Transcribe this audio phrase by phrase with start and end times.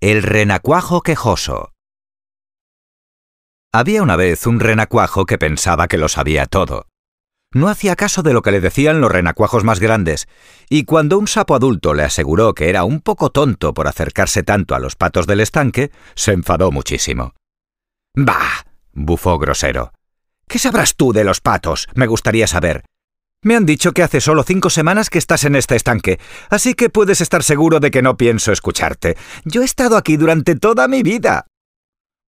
[0.00, 1.72] El renacuajo quejoso.
[3.72, 6.86] Había una vez un renacuajo que pensaba que lo sabía todo.
[7.52, 10.28] No hacía caso de lo que le decían los renacuajos más grandes,
[10.68, 14.76] y cuando un sapo adulto le aseguró que era un poco tonto por acercarse tanto
[14.76, 17.34] a los patos del estanque, se enfadó muchísimo.
[18.14, 19.92] Bah, bufó grosero.
[20.46, 21.88] ¿Qué sabrás tú de los patos?
[21.96, 22.84] Me gustaría saber.
[23.42, 26.18] Me han dicho que hace solo cinco semanas que estás en este estanque,
[26.50, 29.16] así que puedes estar seguro de que no pienso escucharte.
[29.44, 31.46] Yo he estado aquí durante toda mi vida.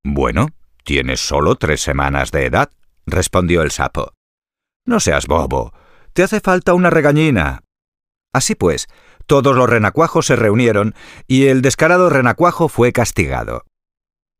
[0.04, 0.50] Bueno,
[0.84, 2.70] tienes solo tres semanas de edad,
[3.08, 4.14] respondió el sapo.
[4.86, 5.74] No seas bobo.
[6.14, 7.64] Te hace falta una regañina.
[8.32, 8.88] Así pues,
[9.26, 10.94] todos los renacuajos se reunieron
[11.28, 13.64] y el descarado renacuajo fue castigado.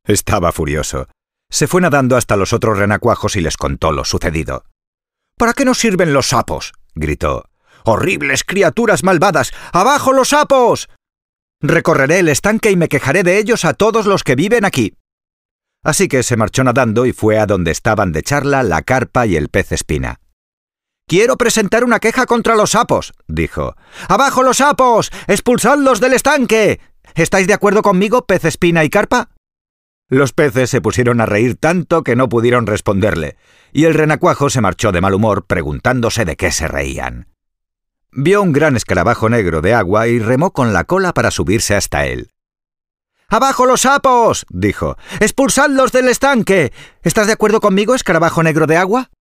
[0.06, 1.08] Estaba furioso.
[1.52, 4.66] Se fue nadando hasta los otros renacuajos y les contó lo sucedido.
[5.40, 6.74] ¿Para qué nos sirven los sapos?
[6.96, 7.46] gritó.
[7.86, 9.54] ¡Horribles criaturas malvadas!
[9.72, 10.90] ¡Abajo los sapos!
[11.62, 14.98] Recorreré el estanque y me quejaré de ellos a todos los que viven aquí.
[15.82, 19.38] Así que se marchó nadando y fue a donde estaban de charla la carpa y
[19.38, 20.20] el pez espina.
[21.08, 23.78] Quiero presentar una queja contra los sapos, dijo.
[24.10, 25.10] ¡Abajo los sapos!
[25.28, 26.82] ¡Expulsadlos del estanque!
[27.16, 29.30] ¿Estáis de acuerdo conmigo, pez espina y carpa?
[30.10, 33.38] Los peces se pusieron a reír tanto que no pudieron responderle,
[33.72, 37.28] y el renacuajo se marchó de mal humor preguntándose de qué se reían.
[38.12, 42.08] Vio un gran escarabajo negro de agua y remó con la cola para subirse hasta
[42.08, 42.32] él.
[43.28, 44.48] ¡Abajo los sapos!
[44.50, 44.98] dijo.
[45.20, 46.74] ¡Expulsadlos del estanque!
[47.04, 49.12] ¿Estás de acuerdo conmigo, escarabajo negro de agua?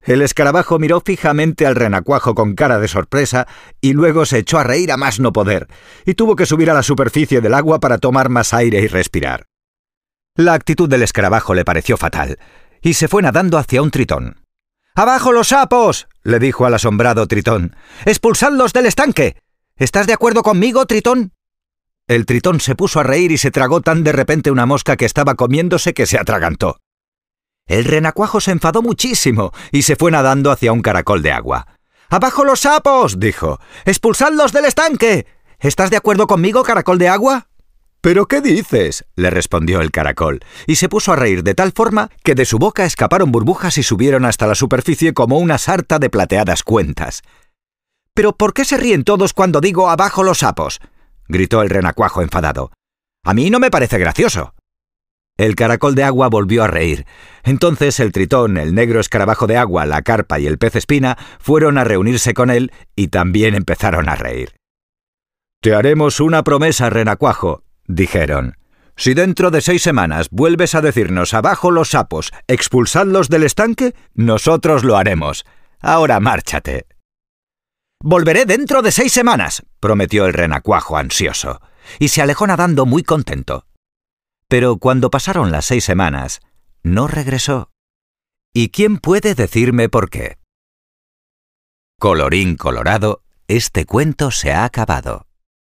[0.00, 3.46] El escarabajo miró fijamente al renacuajo con cara de sorpresa
[3.82, 5.68] y luego se echó a reír a más no poder,
[6.06, 9.51] y tuvo que subir a la superficie del agua para tomar más aire y respirar.
[10.36, 12.38] La actitud del escarabajo le pareció fatal,
[12.80, 14.40] y se fue nadando hacia un tritón.
[14.94, 16.08] ¡Abajo los sapos!
[16.22, 17.76] le dijo al asombrado tritón.
[18.06, 19.36] ¡Expulsadlos del estanque!
[19.76, 21.32] ¿Estás de acuerdo conmigo, tritón?
[22.08, 25.04] El tritón se puso a reír y se tragó tan de repente una mosca que
[25.04, 26.78] estaba comiéndose que se atragantó.
[27.66, 31.78] El renacuajo se enfadó muchísimo y se fue nadando hacia un caracol de agua.
[32.08, 33.20] ¡Abajo los sapos!
[33.20, 33.60] dijo.
[33.84, 35.26] ¡Expulsadlos del estanque!
[35.60, 37.48] ¿Estás de acuerdo conmigo, caracol de agua?
[38.02, 39.04] ¿Pero qué dices?
[39.14, 42.58] le respondió el caracol, y se puso a reír de tal forma que de su
[42.58, 47.22] boca escaparon burbujas y subieron hasta la superficie como una sarta de plateadas cuentas.
[48.12, 50.80] ¿Pero por qué se ríen todos cuando digo abajo los sapos?
[51.28, 52.72] gritó el renacuajo enfadado.
[53.24, 54.52] A mí no me parece gracioso.
[55.38, 57.06] El caracol de agua volvió a reír.
[57.44, 61.78] Entonces el tritón, el negro escarabajo de agua, la carpa y el pez espina fueron
[61.78, 64.56] a reunirse con él y también empezaron a reír.
[65.60, 67.62] Te haremos una promesa, renacuajo,
[67.94, 68.56] dijeron.
[68.96, 74.84] Si dentro de seis semanas vuelves a decirnos abajo los sapos, expulsadlos del estanque, nosotros
[74.84, 75.44] lo haremos.
[75.80, 76.86] Ahora márchate.
[78.00, 81.60] Volveré dentro de seis semanas, prometió el renacuajo ansioso,
[81.98, 83.66] y se alejó nadando muy contento.
[84.48, 86.40] Pero cuando pasaron las seis semanas,
[86.82, 87.70] no regresó.
[88.52, 90.36] ¿Y quién puede decirme por qué?
[91.98, 95.26] Colorín colorado, este cuento se ha acabado.